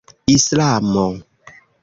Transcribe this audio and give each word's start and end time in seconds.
islamo 0.35 1.07